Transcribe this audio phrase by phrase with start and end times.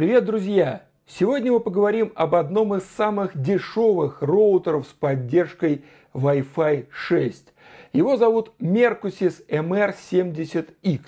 [0.00, 0.86] Привет, друзья!
[1.06, 5.84] Сегодня мы поговорим об одном из самых дешевых роутеров с поддержкой
[6.14, 7.52] Wi-Fi 6.
[7.92, 11.00] Его зовут Mercusys MR70X.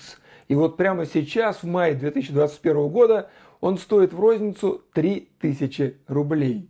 [0.47, 6.69] И вот прямо сейчас, в мае 2021 года, он стоит в розницу 3000 рублей.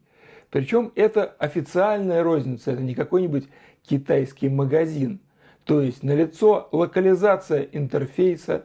[0.50, 3.50] Причем это официальная розница, это не какой-нибудь
[3.86, 5.20] китайский магазин.
[5.66, 8.64] То есть налицо локализация интерфейса,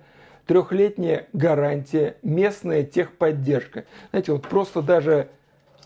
[0.49, 3.85] трехлетняя гарантия, местная техподдержка.
[4.11, 5.29] Знаете, вот просто даже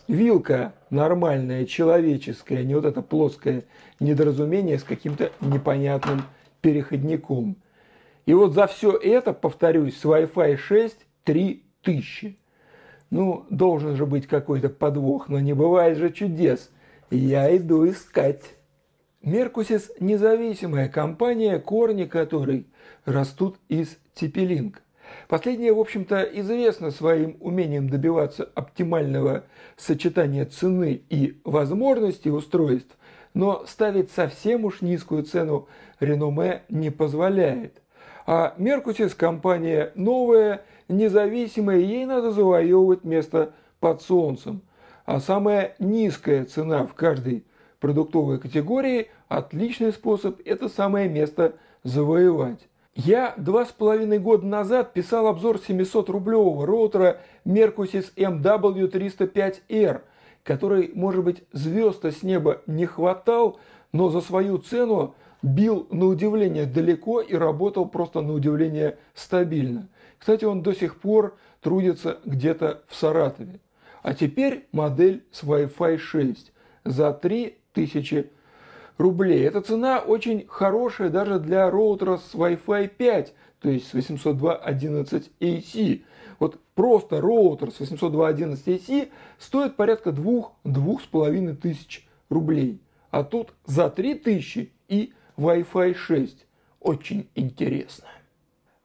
[0.06, 3.64] вилка нормальная, человеческая, не вот это плоское
[3.98, 6.22] недоразумение с каким-то непонятным
[6.60, 7.56] переходником.
[8.24, 12.38] И вот за все это, повторюсь, с Wi-Fi 6 3000.
[13.10, 16.70] Ну, должен же быть какой-то подвох, но не бывает же чудес.
[17.10, 18.42] Я иду искать.
[19.22, 22.66] Меркусис– независимая компания, корни которой
[23.04, 24.82] растут из Типелинг.
[25.28, 29.44] Последняя, в общем-то, известна своим умением добиваться оптимального
[29.76, 32.96] сочетания цены и возможностей устройств,
[33.32, 35.68] но ставить совсем уж низкую цену
[36.00, 37.80] реноме не позволяет.
[38.26, 44.62] А Меркусис компания новая, независимая, ей надо завоевывать место под солнцем.
[45.04, 47.44] А самая низкая цена в каждой
[47.82, 52.60] продуктовой категории– отличный способ это самое место завоевать.
[52.94, 60.02] Я два с половиной года назад писал обзор 700-рублевого роутера Mercusys MW305R,
[60.44, 63.58] который, может быть, звезд с неба не хватал,
[63.90, 69.88] но за свою цену бил на удивление далеко и работал просто на удивление стабильно.
[70.18, 73.58] Кстати, он до сих пор трудится где-то в Саратове.
[74.02, 76.52] А теперь модель с Wi-Fi 6
[76.84, 77.08] за
[77.72, 78.30] 3000
[78.98, 79.44] рублей.
[79.44, 86.02] Эта цена очень хорошая даже для роутера с Wi-Fi 5, то есть с 802.11ac.
[86.38, 89.08] Вот просто роутер с 802.11ac
[89.38, 92.80] стоит порядка 2-2,5 тысяч рублей.
[93.10, 96.46] А тут за 3 тысячи и Wi-Fi 6.
[96.80, 98.08] Очень интересно.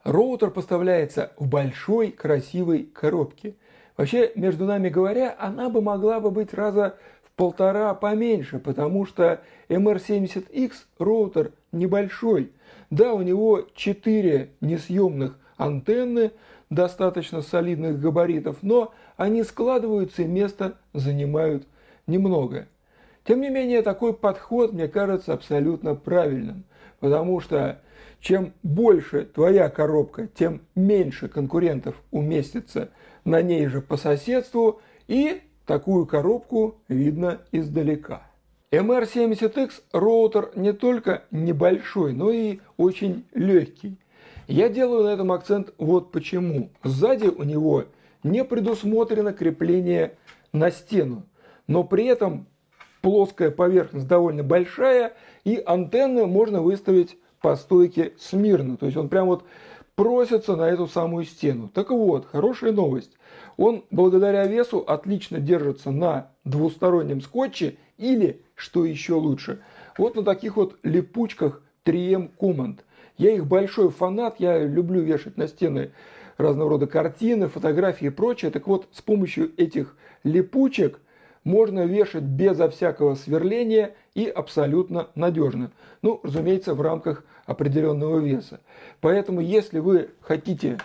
[0.04, 3.56] Роутер поставляется в большой красивой коробке.
[3.98, 6.98] Вообще, между нами говоря, она бы могла бы быть раза
[7.38, 9.40] полтора поменьше, потому что
[9.70, 12.52] MR70X роутер небольшой.
[12.90, 16.32] Да, у него 4 несъемных антенны,
[16.70, 21.66] достаточно солидных габаритов, но они складываются и место занимают
[22.08, 22.68] немного.
[23.24, 26.66] Тем не менее, такой подход мне кажется абсолютно правильным,
[27.00, 27.80] потому что
[28.20, 32.90] чем больше твоя коробка, тем меньше конкурентов уместится
[33.26, 38.22] на ней же по соседству, и Такую коробку видно издалека.
[38.72, 43.98] MR70X роутер не только небольшой, но и очень легкий.
[44.48, 46.70] Я делаю на этом акцент вот почему.
[46.86, 47.84] Сзади у него
[48.24, 50.14] не предусмотрено крепление
[50.54, 51.24] на стену,
[51.68, 52.48] но при этом
[53.02, 58.78] плоская поверхность довольно большая, и антенны можно выставить по стойке смирно.
[58.78, 59.44] То есть он прям вот
[59.98, 61.70] просится на эту самую стену.
[61.74, 63.18] Так вот, хорошая новость.
[63.58, 69.60] Он благодаря весу отлично держится на двустороннем скотче или, что еще лучше,
[69.98, 72.78] вот на таких вот липучках 3M Command.
[73.18, 75.92] Я их большой фанат, я люблю вешать на стены
[76.38, 78.52] разного рода картины, фотографии и прочее.
[78.52, 81.00] Так вот, с помощью этих липучек
[81.48, 85.72] можно вешать безо всякого сверления и абсолютно надежно.
[86.02, 88.60] Ну, разумеется, в рамках определенного веса.
[89.00, 90.78] Поэтому, если вы хотите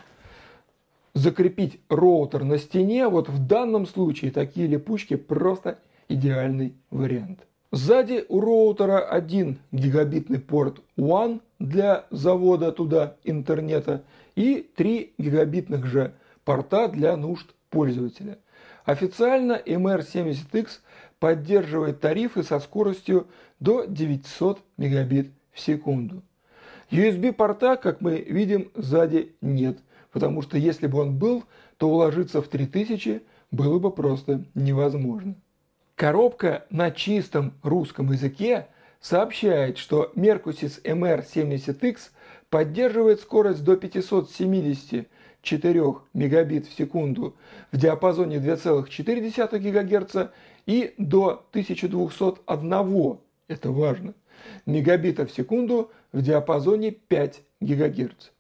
[1.14, 5.78] закрепить роутер на стене, вот в данном случае такие липучки просто
[6.08, 7.40] идеальный вариант.
[7.72, 14.04] Сзади у роутера 1 гигабитный порт WAN для завода туда интернета
[14.36, 16.12] и 3 гигабитных же
[16.44, 18.38] порта для нужд пользователя.
[18.84, 20.80] Официально MR70X
[21.18, 23.28] поддерживает тарифы со скоростью
[23.60, 26.22] до 900 мегабит в секунду.
[26.90, 29.78] USB-порта, как мы видим, сзади нет–
[30.12, 31.44] потому что если бы он был,
[31.78, 35.34] то уложиться в 3000 было бы просто невозможно.
[35.96, 38.68] Коробка на чистом русском языке
[39.00, 42.10] сообщает, что Mercusys MR70X
[42.50, 43.76] поддерживает скорость до
[45.42, 47.36] 574 мегабит в секунду
[47.72, 50.16] в диапазоне 2,4 ГГц
[50.66, 53.18] и до 1201,
[53.48, 54.14] это важно,
[54.66, 58.30] мегабита в секунду в диапазоне 5 ГГц.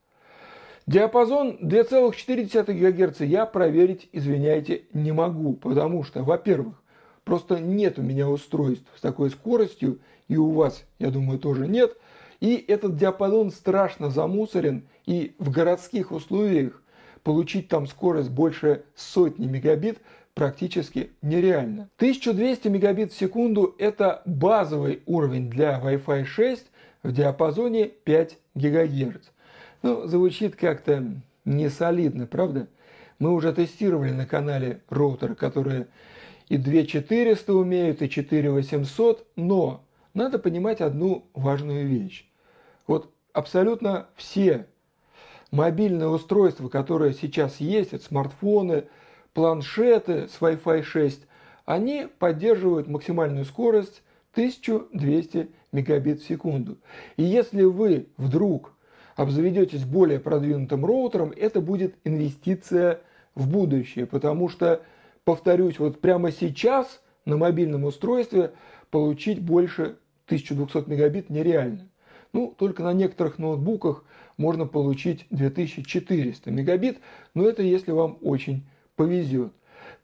[0.86, 6.82] Диапазон 2,4 ГГц я проверить, извиняйте, не могу, потому что, во-первых,
[7.24, 11.96] просто нет у меня устройств с такой скоростью, и у вас, я думаю, тоже нет,
[12.40, 16.81] и этот диапазон страшно замусорен, и в городских условиях
[17.22, 19.98] получить там скорость больше сотни мегабит
[20.34, 21.88] практически нереально.
[21.96, 26.66] 1200 мегабит в секунду– это базовый уровень для Wi-Fi 6
[27.02, 29.28] в диапазоне 5 ГГц.
[29.82, 31.04] Ну, звучит как-то
[31.44, 32.68] не солидно, правда?
[33.18, 35.88] Мы уже тестировали на канале роутеры, которые
[36.48, 39.84] и 2400 умеют, и 4800, но
[40.14, 42.26] надо понимать одну важную вещь.
[42.86, 44.66] Вот абсолютно все
[45.52, 48.84] мобильные устройства, которые сейчас есть, это смартфоны,
[49.34, 51.26] планшеты с Wi-Fi 6,
[51.64, 54.02] они поддерживают максимальную скорость
[54.32, 56.78] 1200 мегабит в секунду.
[57.16, 58.72] И если вы вдруг
[59.14, 63.00] обзаведетесь более продвинутым роутером, это будет инвестиция
[63.34, 64.82] в будущее, потому что,
[65.24, 68.52] повторюсь, вот прямо сейчас на мобильном устройстве
[68.90, 69.96] получить больше
[70.26, 71.88] 1200 мегабит нереально.
[72.32, 74.04] Ну, только на некоторых ноутбуках
[74.36, 76.98] можно получить 2400 мегабит,
[77.34, 79.52] но это если вам очень повезет.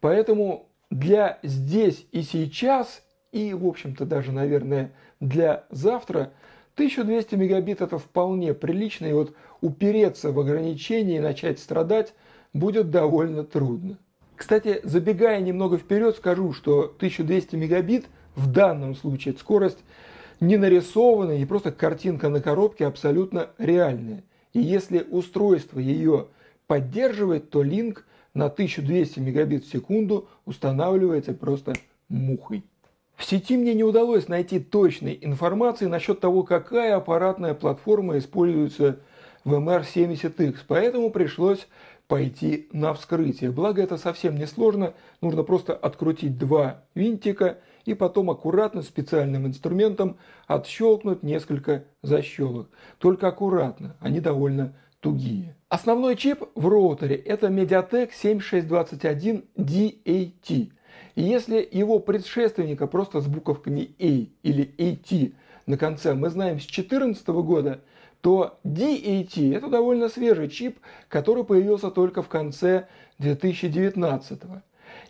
[0.00, 3.02] Поэтому для здесь и сейчас,
[3.32, 6.32] и, в общем-то, даже, наверное, для завтра,
[6.74, 12.14] 1200 мегабит это вполне прилично, и вот упереться в ограничения и начать страдать
[12.52, 13.98] будет довольно трудно.
[14.36, 19.78] Кстати, забегая немного вперед, скажу, что 1200 мегабит в данном случае это скорость
[20.40, 24.22] не нарисованная, не просто картинка на коробке, абсолютно реальная.
[24.52, 26.26] И если устройство ее
[26.66, 28.04] поддерживает, то линк
[28.34, 31.74] на 1200 мегабит в секунду устанавливается просто
[32.08, 32.62] мухой.
[33.16, 39.00] В сети мне не удалось найти точной информации насчет того, какая аппаратная платформа используется
[39.44, 41.66] в MR70X, поэтому пришлось
[42.06, 43.50] пойти на вскрытие.
[43.50, 47.58] Благо это совсем не сложно, нужно просто открутить два винтика
[47.88, 52.68] и потом аккуратно специальным инструментом отщелкнуть несколько защелок.
[52.98, 55.56] Только аккуратно, они довольно тугие.
[55.70, 60.70] Основной чип в роутере это Mediatek 7621 DAT.
[61.14, 65.32] И если его предшественника просто с буковками A или AT
[65.64, 67.80] на конце мы знаем с 2014 года,
[68.20, 72.86] то DAT это довольно свежий чип, который появился только в конце
[73.18, 74.40] 2019.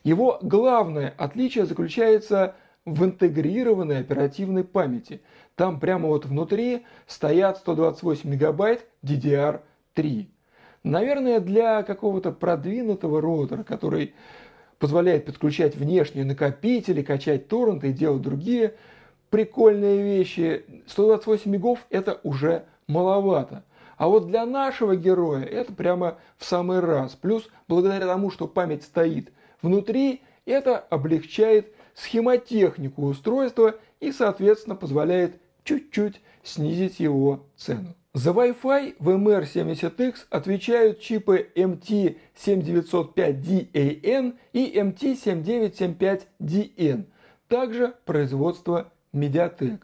[0.04, 2.54] Его главное отличие заключается
[2.94, 5.20] в интегрированной оперативной памяти.
[5.54, 10.26] Там прямо вот внутри стоят 128 мегабайт DDR3.
[10.84, 14.14] Наверное, для какого-то продвинутого роутера, который
[14.78, 18.74] позволяет подключать внешние накопители, качать торренты и делать другие
[19.30, 23.64] прикольные вещи, 128 мегов это уже маловато.
[23.96, 27.16] А вот для нашего героя это прямо в самый раз.
[27.16, 36.20] Плюс, благодаря тому, что память стоит внутри, это облегчает схемотехнику устройства и, соответственно, позволяет чуть-чуть
[36.42, 37.94] снизить его цену.
[38.14, 47.04] За Wi-Fi в MR70X отвечают чипы MT7905DAN и MT7975DN,
[47.48, 49.80] также производство Mediatek.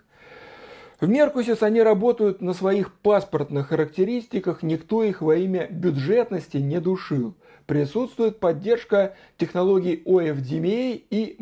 [1.00, 7.34] В Меркусис они работают на своих паспортных характеристиках, никто их во имя бюджетности не душил.
[7.66, 11.36] Присутствует поддержка технологий OFDMA и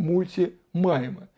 [0.73, 1.29] мультимайма,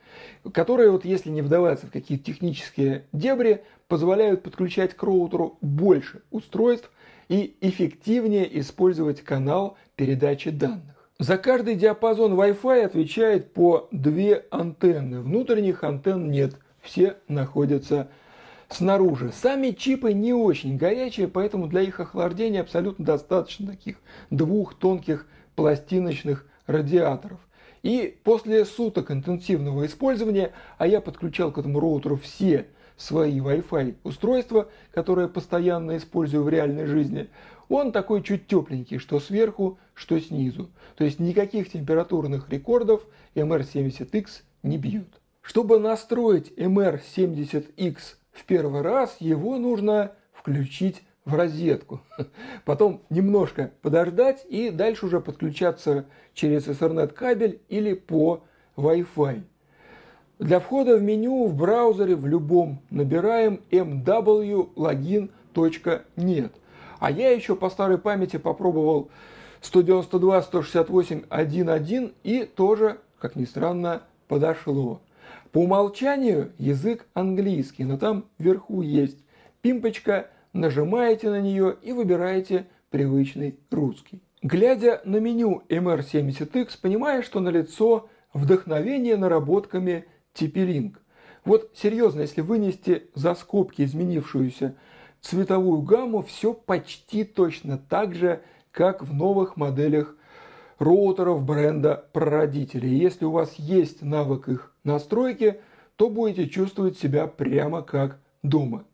[0.52, 6.90] которые, вот если не вдаваться в какие-то технические дебри, позволяют подключать к роутеру больше устройств
[7.28, 10.94] и эффективнее использовать канал передачи данных.
[11.18, 15.20] За каждый диапазон Wi-Fi отвечает по две антенны.
[15.20, 18.08] Внутренних антенн нет все находятся
[18.68, 19.32] снаружи.
[19.32, 23.96] Сами чипы не очень горячие, поэтому для их охлаждения абсолютно достаточно таких
[24.30, 27.38] двух тонких пластиночных радиаторов.
[27.84, 34.70] И после суток интенсивного использования, а я подключал к этому роутеру все свои Wi-Fi устройства,
[34.90, 37.28] которые постоянно использую в реальной жизни,
[37.68, 40.70] он такой чуть тепленький, что сверху, что снизу.
[40.96, 44.28] То есть никаких температурных рекордов MR70X
[44.62, 45.20] не бьют.
[45.42, 47.96] Чтобы настроить MR70X
[48.32, 52.00] в первый раз, его нужно включить в розетку.
[52.64, 58.44] Потом немножко подождать и дальше уже подключаться через Ethernet кабель или по
[58.76, 59.42] Wi-Fi.
[60.38, 66.50] Для входа в меню в браузере в любом набираем mwlogin.net.
[66.98, 69.10] А я еще по старой памяти попробовал
[69.62, 75.00] 192.168.1.1 и тоже, как ни странно, подошло.
[75.52, 79.18] По умолчанию язык английский, но там вверху есть
[79.62, 84.22] пимпочка, нажимаете на нее и выбираете привычный русский.
[84.40, 90.94] Глядя на меню MR70X, понимаешь, что налицо вдохновение наработками TP-Link.
[91.44, 94.76] Вот серьезно, если вынести за скобки изменившуюся
[95.20, 100.16] цветовую гамму, все почти точно так же, как в новых моделях
[100.78, 102.96] роутеров бренда прародителей.
[102.96, 105.60] Если у вас есть навык их настройки,
[105.96, 108.84] то будете чувствовать себя прямо как дома.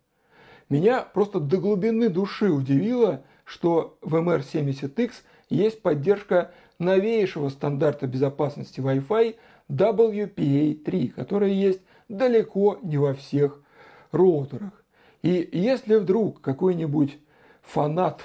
[0.70, 5.12] Меня просто до глубины души удивило, что в MR70X
[5.50, 9.34] есть поддержка новейшего стандарта безопасности Wi-Fi
[9.68, 13.60] WPA3, который есть далеко не во всех
[14.12, 14.84] роутерах.
[15.22, 17.18] И если вдруг какой-нибудь
[17.62, 18.22] фанат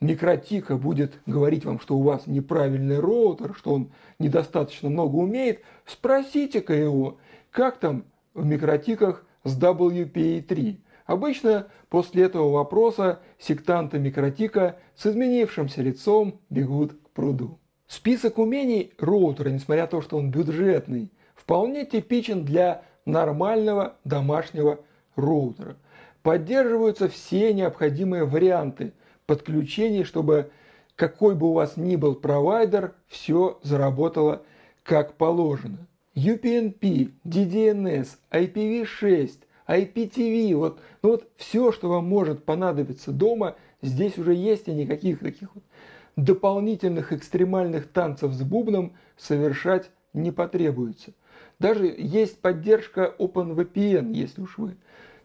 [0.00, 6.74] Микротика будет говорить вам, что у вас неправильный роутер, что он недостаточно много умеет, спросите-ка
[6.74, 7.18] его,
[7.50, 10.76] как там в микротиках с WPA3.
[11.06, 17.58] Обычно после этого вопроса сектанты микротика с изменившимся лицом бегут к пруду.
[17.86, 24.80] Список умений роутера, несмотря на то, что он бюджетный, вполне типичен для нормального домашнего
[25.14, 25.76] роутера.
[26.22, 28.92] Поддерживаются все необходимые варианты
[29.26, 30.50] подключений, чтобы
[30.96, 34.42] какой бы у вас ни был провайдер, все заработало
[34.82, 35.86] как положено.
[36.16, 39.30] UPnP, DDNS, IPv6,
[39.68, 45.20] IPTV, вот, ну вот все, что вам может понадобиться дома, здесь уже есть, и никаких
[45.20, 45.64] таких вот
[46.16, 51.12] дополнительных экстремальных танцев с бубном совершать не потребуется.
[51.58, 54.76] Даже есть поддержка OpenVPN, если уж вы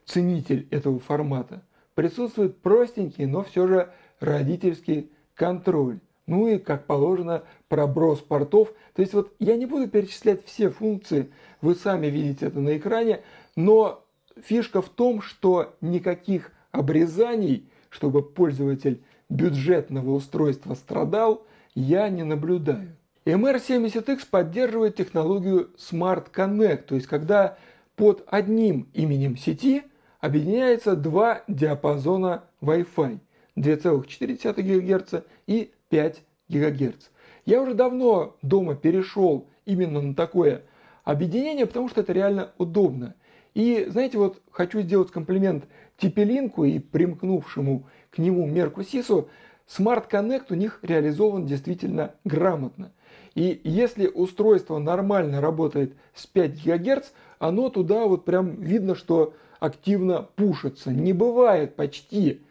[0.05, 1.62] ценитель этого формата.
[1.95, 6.00] Присутствует простенький, но все же родительский контроль.
[6.27, 8.74] Ну и, как положено, проброс портов.
[8.93, 11.31] То есть вот я не буду перечислять все функции,
[11.62, 13.21] вы сами видите это на экране,
[13.55, 14.05] но
[14.42, 22.96] фишка в том, что никаких обрезаний, чтобы пользователь бюджетного устройства страдал, я не наблюдаю.
[23.26, 27.58] MR70X поддерживает технологию Smart Connect, то есть когда
[27.96, 29.84] под одним именем сети
[30.20, 33.20] объединяется два диапазона Wi-Fi
[33.58, 37.10] 2,4 ГГц и 5 ГГц.
[37.46, 40.64] Я уже давно дома перешел именно на такое
[41.04, 43.16] объединение, потому что это реально удобно.
[43.53, 45.65] И, знаете, вот хочу сделать комплимент
[45.98, 49.29] Тепелинку и примкнувшему к нему Меркусису.
[49.67, 52.91] Smart Connect у них реализован действительно грамотно.
[53.36, 60.27] И если устройство нормально работает с 5 ГГц, оно туда вот прям видно, что активно
[60.36, 60.91] пушится.
[60.91, 62.41] Не бывает почти,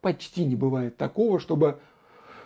[0.00, 1.78] почти не бывает такого, чтобы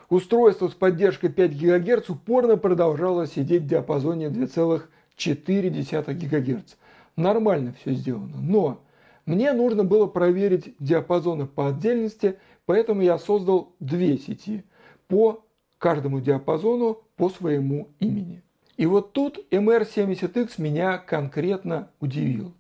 [0.09, 6.75] устройство с поддержкой 5 ГГц упорно продолжало сидеть в диапазоне 2,4 ГГц
[7.17, 8.37] нормально все сделано.
[8.41, 8.81] Но
[9.27, 14.65] мне нужно было проверить диапазоны по отдельности, поэтому я создал две сети
[15.09, 15.45] по
[15.79, 18.43] каждому диапазону по своему имени.
[18.77, 22.55] И вот тут MR70X меня конкретно удивил.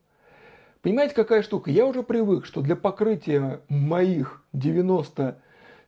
[0.82, 1.70] Понимаете, какая штука?
[1.70, 5.40] Я уже привык, что для покрытия моих 90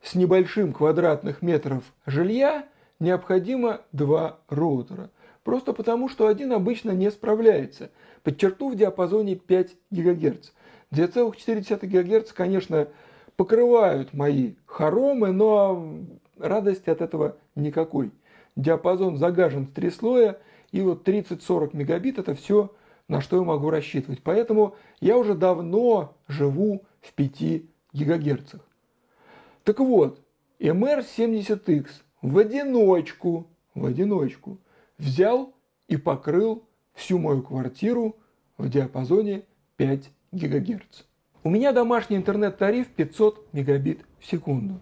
[0.02, 2.66] с небольшим квадратных метров жилья
[2.98, 5.10] необходимо два роутера.
[5.46, 7.92] Просто потому, что один обычно не справляется.
[8.24, 10.50] Подчеркну в диапазоне 5 ГГц.
[10.90, 12.88] 2,4 ГГц, конечно,
[13.36, 16.00] покрывают мои хоромы, но
[16.36, 18.10] радости от этого никакой.
[18.56, 20.40] Диапазон загажен в три слоя,
[20.72, 22.74] и вот 30-40 мегабит это все,
[23.06, 24.24] на что я могу рассчитывать.
[24.24, 27.62] Поэтому я уже давно живу в 5
[27.92, 28.54] ГГц.
[29.62, 30.18] Так вот,
[30.58, 31.86] MR70X
[32.20, 34.58] в одиночку, в одиночку
[34.98, 35.54] взял
[35.88, 38.16] и покрыл всю мою квартиру
[38.58, 39.44] в диапазоне
[39.76, 41.02] 5 ГГц.
[41.44, 44.80] У меня домашний интернет-тариф 500 мегабит в секунду.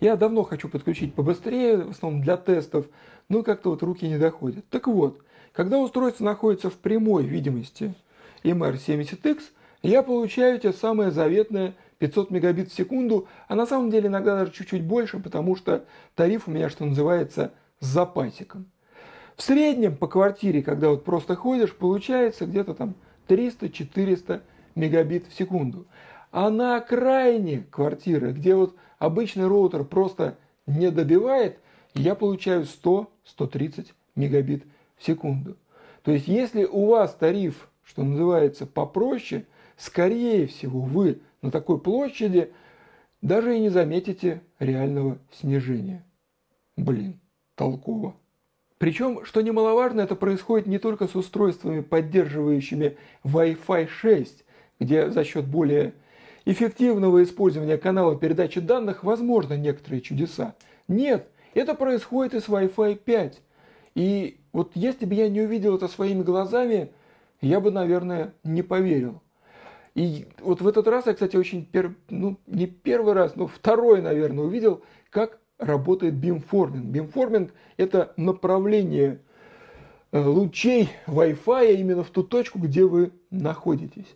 [0.00, 2.86] Я давно хочу подключить побыстрее, в основном для тестов,
[3.28, 4.68] но как-то вот руки не доходят.
[4.68, 7.94] Так вот, когда устройство находится в прямой видимости
[8.44, 9.40] MR70X,
[9.82, 14.52] я получаю те самые заветные 500 мегабит в секунду, а на самом деле иногда даже
[14.52, 18.70] чуть-чуть больше, потому что тариф у меня, что называется, с запасиком.
[19.36, 22.94] В среднем по квартире, когда вот просто ходишь, получается где-то там
[23.28, 24.40] 300-400
[24.74, 25.86] мегабит в секунду.
[26.32, 31.58] А на окраине квартиры, где вот обычный роутер просто не добивает,
[31.94, 34.64] я получаю 100-130 мегабит
[34.96, 35.56] в секунду.
[36.02, 39.44] То есть если у вас тариф, что называется, попроще,
[39.76, 42.52] скорее всего вы на такой площади
[43.20, 46.04] даже и не заметите реального снижения.
[46.76, 47.20] Блин,
[47.54, 48.14] толково.
[48.78, 54.44] Причем, что немаловажно, это происходит не только с устройствами, поддерживающими Wi-Fi 6,
[54.80, 55.94] где за счет более
[56.44, 60.54] эффективного использования канала передачи данных возможны некоторые чудеса.
[60.88, 63.42] Нет, это происходит и с Wi-Fi 5.
[63.94, 66.90] И вот если бы я не увидел это своими глазами,
[67.40, 69.22] я бы, наверное, не поверил.
[69.94, 71.94] И вот в этот раз я, кстати, очень, пер...
[72.10, 76.86] ну, не первый раз, но второй, наверное, увидел, как работает бимформинг.
[76.86, 79.20] Бимформинг– это направление
[80.12, 84.14] э, лучей Wi-Fi именно в ту точку, где вы находитесь.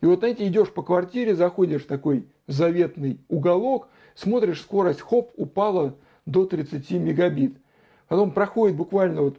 [0.00, 5.96] И вот, знаете, идешь по квартире, заходишь в такой заветный уголок, смотришь, скорость, хоп, упала
[6.26, 7.56] до 30 мегабит.
[8.08, 9.38] Потом проходит буквально вот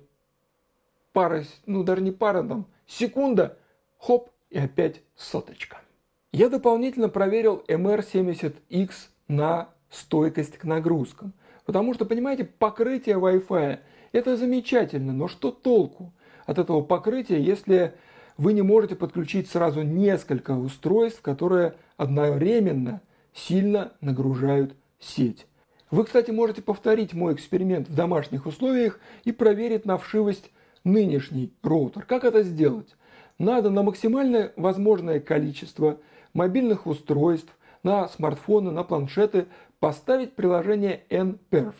[1.11, 3.57] пара, ну даже не пара, там, секунда,
[3.99, 5.81] хоп, и опять соточка.
[6.31, 8.91] Я дополнительно проверил MR70X
[9.27, 11.33] на стойкость к нагрузкам.
[11.65, 13.79] Потому что, понимаете, покрытие Wi-Fi
[14.11, 16.11] это замечательно, но что толку
[16.45, 17.93] от этого покрытия, если
[18.37, 23.01] вы не можете подключить сразу несколько устройств, которые одновременно
[23.33, 25.47] сильно нагружают сеть.
[25.91, 30.49] Вы, кстати, можете повторить мой эксперимент в домашних условиях и проверить на вшивость
[30.83, 32.03] нынешний роутер.
[32.05, 32.95] Как это сделать?
[33.37, 35.99] Надо на максимальное возможное количество
[36.33, 39.47] мобильных устройств, на смартфоны, на планшеты
[39.83, 41.73] поставить приложение NPerf.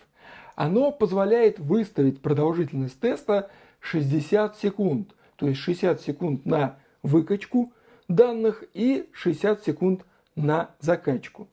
[0.57, 7.72] Оно позволяет выставить продолжительность теста 60 секунд, то есть 60 секунд на выкачку
[8.10, 10.01] данных и 60 секунд
[10.36, 11.48] на закачку.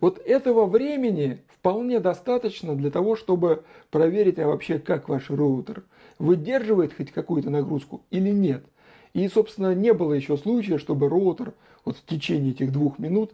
[0.00, 5.82] Вот этого времени вполне достаточно для того, чтобы проверить, а вообще как ваш роутер
[6.20, 8.64] выдерживает хоть какую-то нагрузку или нет.
[9.12, 11.52] И, собственно, не было еще случая, чтобы роутер
[11.84, 13.32] вот в течение этих двух минут,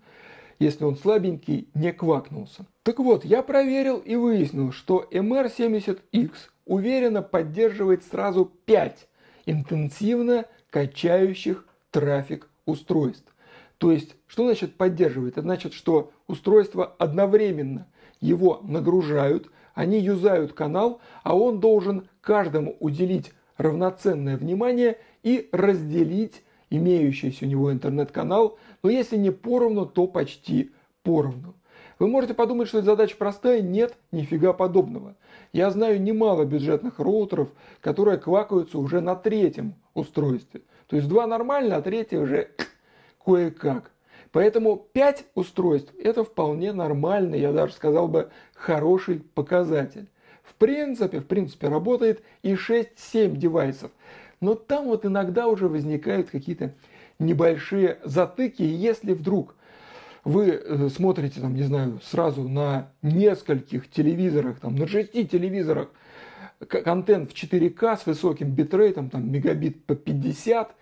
[0.58, 2.66] если он слабенький, не квакнулся.
[2.82, 6.30] Так вот, я проверил и выяснил, что MR70X
[6.64, 9.08] уверенно поддерживает сразу 5
[9.46, 13.34] интенсивно качающих трафик устройств.
[13.78, 15.34] То есть, что значит поддерживает?
[15.34, 17.86] Это значит, что устройства одновременно
[18.20, 27.44] его нагружают, они юзают канал, а он должен каждому уделить равноценное внимание и разделить имеющийся
[27.44, 31.54] у него интернет-канал, но если не поровну, то почти поровну.
[31.98, 33.62] Вы можете подумать, что эта задача простая.
[33.62, 35.16] Нет, нифига подобного.
[35.52, 37.48] Я знаю немало бюджетных роутеров,
[37.80, 40.62] которые квакаются уже на третьем устройстве.
[40.88, 42.50] То есть два нормально, а третье уже
[43.24, 43.92] кое-как.
[44.32, 50.08] Поэтому 5 устройств это вполне нормальный, я даже сказал бы, хороший показатель.
[50.42, 53.90] В принципе, в принципе работает и 6-7 девайсов.
[54.46, 56.72] Но там вот иногда уже возникают какие-то
[57.18, 59.56] небольшие затыки, если вдруг
[60.22, 65.88] вы э, смотрите, там, не знаю, сразу на нескольких телевизорах, там, на шести телевизорах
[66.60, 70.76] контент в 4К с высоким битрейтом, там, мегабит по 50,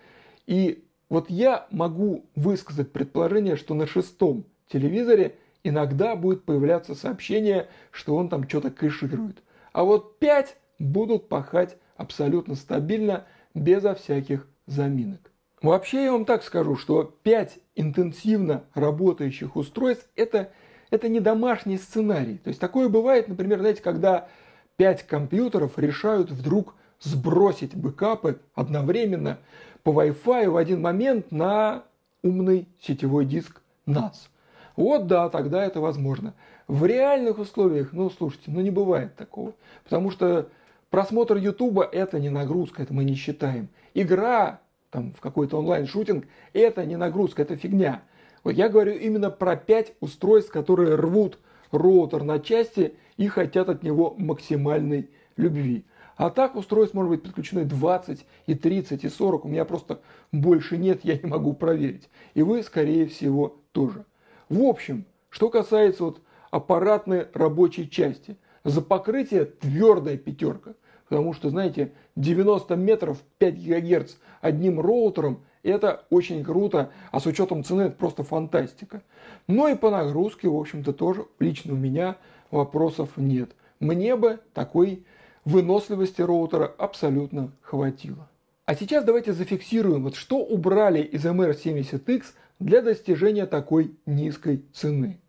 [0.45, 8.15] и вот я могу высказать предположение, что на шестом телевизоре иногда будет появляться сообщение, что
[8.15, 9.41] он там что-то кэширует.
[9.73, 15.31] А вот 5 будут пахать абсолютно стабильно, безо всяких заминок.
[15.61, 20.51] Вообще я вам так скажу, что 5 интенсивно работающих устройств это,
[20.91, 22.37] это не домашний сценарий.
[22.37, 24.27] То есть такое бывает, например, знаете, когда
[24.75, 29.39] 5 компьютеров решают вдруг сбросить бэкапы одновременно
[29.83, 31.83] по Wi-Fi в один момент на
[32.21, 34.27] умный сетевой диск NAS.
[34.75, 36.33] Вот да, тогда это возможно.
[36.67, 39.53] В реальных условиях, ну слушайте, ну не бывает такого.
[39.83, 40.49] Потому что
[40.95, 43.67] просмотр Ютуба это не нагрузка, это мы не считаем.
[43.93, 48.03] Игра там, в какой-то онлайн-шутинг это не нагрузка, это фигня.
[48.45, 51.37] Вот я говорю именно про 5 устройств, которые рвут
[51.71, 55.83] роутер на части и хотят от него максимальной любви.
[56.15, 59.43] А так устройств может быть подключено 20, и 30, и 40.
[59.43, 59.99] У меня просто
[60.31, 62.07] больше нет, я не могу проверить.
[62.35, 64.05] И вы, скорее всего, тоже.
[64.47, 68.37] В общем, что касается вот аппаратной рабочей части.
[68.63, 70.73] За покрытие твердая пятерка.
[71.07, 77.63] Потому что, знаете, 90 метров 5 ГГц одним роутером это очень круто, а с учетом
[77.63, 79.01] цены это просто фантастика.
[79.47, 82.17] Но и по нагрузке, в общем-то, тоже лично у меня
[82.51, 83.51] вопросов нет.
[83.79, 85.05] Мне бы такой
[85.43, 88.29] выносливости роутера абсолютно хватило.
[88.65, 92.23] А сейчас давайте зафиксируем, вот что убрали из MR70X
[92.59, 95.19] для достижения такой низкой цены.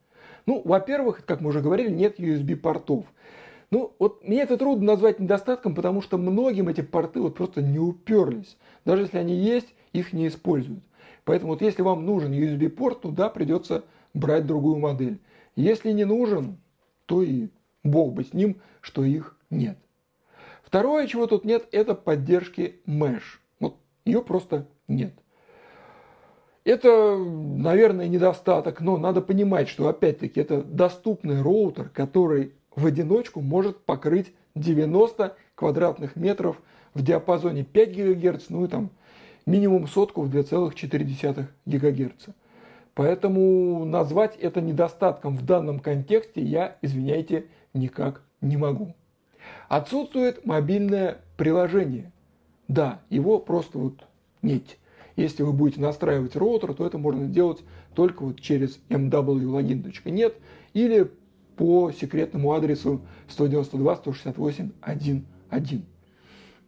[0.46, 3.04] Ну, во-первых, как мы уже говорили, нет USB-портов.
[3.70, 7.78] Ну, вот мне это трудно назвать недостатком, потому что многим эти порты вот просто не
[7.78, 8.56] уперлись.
[8.84, 10.84] Даже если они есть, их не используют.
[11.24, 15.20] Поэтому вот если вам нужен USB-порт, то да, придется брать другую модель.
[15.56, 16.58] Если не нужен,
[17.06, 17.48] то и
[17.82, 19.78] бог бы с ним, что их нет.
[20.62, 23.40] Второе, чего тут нет, это поддержки Mesh.
[23.58, 25.14] Вот ее просто нет.
[26.64, 33.78] Это, наверное, недостаток, но надо понимать, что опять-таки это доступный роутер, который в одиночку может
[33.80, 36.60] покрыть 90 квадратных метров
[36.94, 38.90] в диапазоне 5 ГГц, ну и там
[39.46, 42.26] минимум сотку в 2,4 ГГц.
[42.94, 48.94] Поэтому назвать это недостатком в данном контексте я, извиняйте, никак не могу.
[49.68, 52.10] Отсутствует мобильное приложение.
[52.68, 54.04] Да, его просто вот
[54.42, 54.78] нет.
[55.14, 57.62] Если вы будете настраивать роутер, то это можно делать
[57.94, 60.34] только вот через mwlogin.net
[60.74, 61.10] или
[61.56, 65.82] по секретному адресу 192.168.1.1.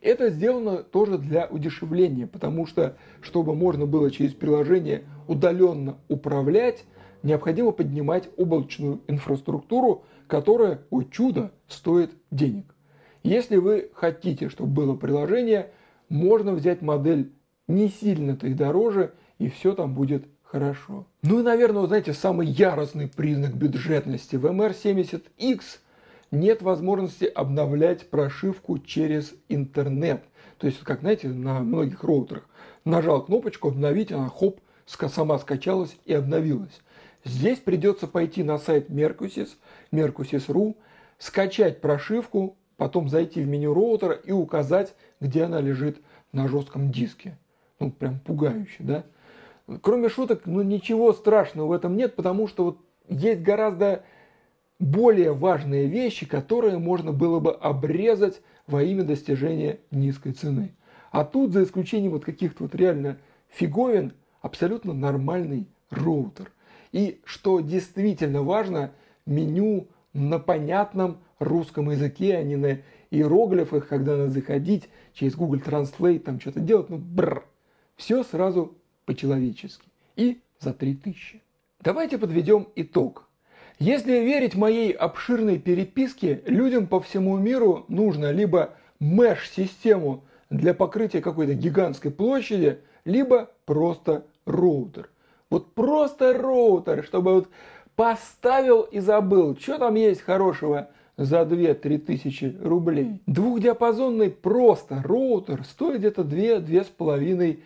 [0.01, 6.87] Это сделано тоже для удешевления, потому что, чтобы можно было через приложение удаленно управлять,
[7.22, 12.77] необходимо поднимать облачную инфраструктуру, которая, о чудо, стоит денег.
[13.24, 15.72] Если вы хотите, чтобы было приложение,
[16.09, 17.33] можно взять модель
[17.66, 21.07] не сильно-то и дороже, и все там будет хорошо.
[21.23, 25.61] Ну и, наверное, вы знаете, самый яростный признак бюджетности в MR70X
[26.31, 30.23] нет возможности обновлять прошивку через интернет.
[30.59, 32.49] То есть, как знаете, на многих роутерах
[32.85, 36.81] нажал кнопочку «Обновить», она хоп, сама скачалась и обновилась.
[37.25, 39.51] Здесь придется пойти на сайт Mercusys,
[39.93, 40.77] Mercusys.ru,
[41.19, 46.01] скачать прошивку, потом зайти в меню роутера и указать, где она лежит
[46.33, 47.37] на жестком диске.
[47.81, 49.05] Ну, прям пугающе, да?
[49.83, 52.79] Кроме шуток, ну ничего страшного в этом нет, потому что вот
[53.09, 54.05] есть гораздо
[54.79, 60.73] более важные вещи, которые можно было бы обрезать во имя достижения низкой цены.
[61.11, 66.51] А тут, за исключением вот каких-то вот реально фиговин, абсолютно нормальный роутер.
[66.93, 68.93] И что действительно важно,
[69.27, 72.79] меню на понятном русском языке, а не на
[73.11, 77.45] иероглифах, когда надо заходить через Google Translate, там что-то делать, ну бррр.
[77.97, 78.78] Все сразу
[79.09, 79.88] по-человечески.
[80.16, 81.40] И за 3000.
[81.81, 83.27] Давайте подведем итог.
[83.79, 91.55] Если верить моей обширной переписке, людям по всему миру нужно либо меш-систему для покрытия какой-то
[91.55, 95.09] гигантской площади, либо просто роутер.
[95.49, 97.49] Вот просто роутер, чтобы вот
[97.97, 103.23] поставил и забыл, что там есть хорошего за 2-3 тысячи рублей.
[103.27, 107.62] Двухдиапазонный просто роутер стоит где-то 2-2,5 тысячи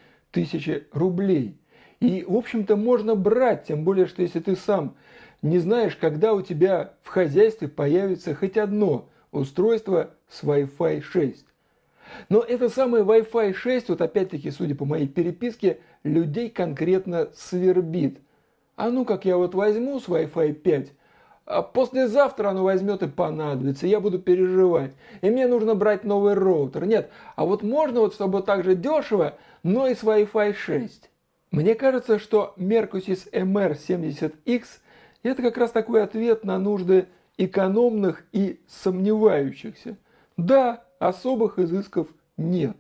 [0.93, 1.57] рублей.
[2.01, 4.97] И, в общем-то, можно брать, тем более, что если ты сам
[5.41, 11.45] не знаешь, когда у тебя в хозяйстве появится хоть одно устройство с Wi-Fi 6.
[12.29, 18.19] Но это самое Wi-Fi 6, вот опять-таки, судя по моей переписке, людей конкретно свербит.
[18.77, 20.93] А ну как я вот возьму с Wi-Fi 5,
[21.45, 24.93] а послезавтра оно возьмет и понадобится, я буду переживать.
[25.23, 26.87] И мне нужно брать новый роутер.
[26.87, 31.11] Нет, а вот можно вот, чтобы так же дешево, но и с Wi-Fi 6.
[31.51, 34.65] Мне кажется, что Mercosys MR70X
[35.23, 37.07] это как раз такой ответ на нужды
[37.39, 39.97] экономных и сомневающихся.
[40.37, 42.77] Да, особых изысков нет,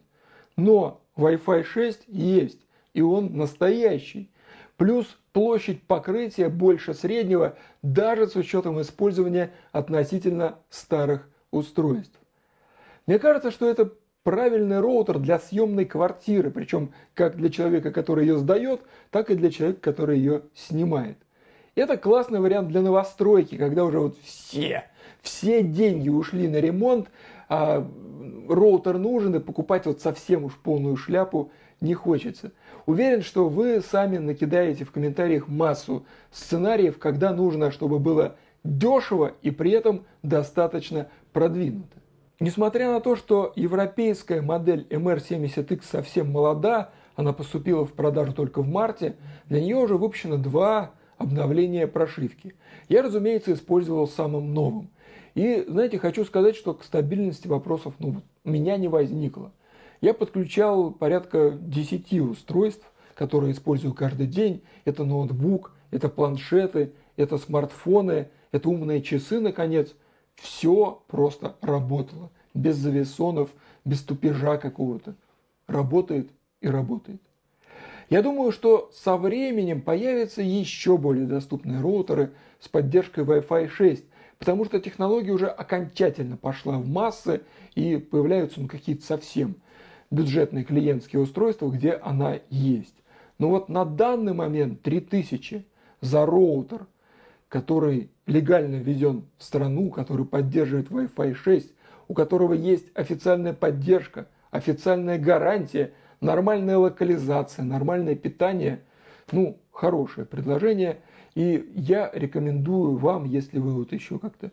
[0.56, 2.60] но Wi-Fi 6 есть,
[2.94, 4.30] и он настоящий.
[4.76, 12.18] Плюс площадь покрытия больше среднего, даже с учетом использования относительно старых устройств.
[13.06, 13.92] Мне кажется, что это
[14.22, 19.50] правильный роутер для съемной квартиры, причем как для человека, который ее сдает, так и для
[19.50, 21.18] человека, который ее снимает.
[21.74, 24.84] Это классный вариант для новостройки, когда уже вот все,
[25.22, 27.10] все деньги ушли на ремонт,
[27.48, 27.86] а
[28.48, 32.52] роутер нужен, и покупать вот совсем уж полную шляпу не хочется.
[32.86, 39.50] Уверен, что вы сами накидаете в комментариях массу сценариев, когда нужно, чтобы было дешево и
[39.50, 42.01] при этом достаточно продвинуто.
[42.42, 48.66] Несмотря на то, что европейская модель MR70X совсем молода, она поступила в продажу только в
[48.66, 49.14] марте,
[49.46, 52.56] для нее уже выпущено два обновления прошивки.
[52.88, 54.90] Я, разумеется, использовал самым новым.
[55.36, 59.52] И, знаете, хочу сказать, что к стабильности вопросов ну, меня не возникло.
[60.00, 64.62] Я подключал порядка 10 устройств, которые использую каждый день.
[64.84, 69.94] Это ноутбук, это планшеты, это смартфоны, это умные часы, наконец–
[70.42, 72.30] все просто работало.
[72.52, 73.50] Без завесонов,
[73.84, 75.14] без тупежа какого-то.
[75.68, 77.22] Работает и работает.
[78.10, 84.04] Я думаю, что со временем появятся еще более доступные роутеры с поддержкой Wi-Fi 6,
[84.38, 87.42] потому что технология уже окончательно пошла в массы
[87.74, 89.54] и появляются ну, какие-то совсем
[90.10, 92.96] бюджетные клиентские устройства, где она есть.
[93.38, 95.64] Но вот на данный момент 3000
[96.00, 96.86] за роутер–
[97.52, 101.70] который легально введен в страну, который поддерживает Wi-Fi 6,
[102.08, 108.80] у которого есть официальная поддержка, официальная гарантия, нормальная локализация, нормальное питание,
[109.32, 111.00] ну, хорошее предложение.
[111.34, 114.50] И я рекомендую вам, если вы вот еще как-то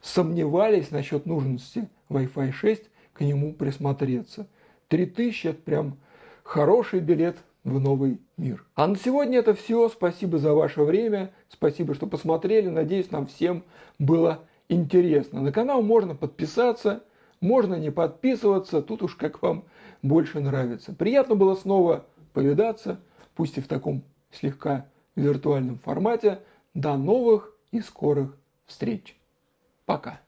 [0.00, 2.82] сомневались насчет нужности Wi-Fi 6,
[3.12, 4.46] к нему присмотреться.
[4.88, 5.98] 3000– это прям
[6.44, 8.64] хороший билет в новый мир.
[8.74, 9.88] А на сегодня это все.
[9.88, 11.32] Спасибо за ваше время.
[11.48, 12.68] Спасибо, что посмотрели.
[12.68, 13.64] Надеюсь, нам всем
[13.98, 15.40] было интересно.
[15.40, 17.02] На канал можно подписаться,
[17.40, 19.64] можно не подписываться, тут уж как вам
[20.02, 20.92] больше нравится.
[20.92, 23.00] Приятно было снова повидаться,
[23.34, 26.40] пусть и в таком слегка виртуальном формате.
[26.74, 29.16] До новых и скорых встреч.
[29.86, 30.20] Пока.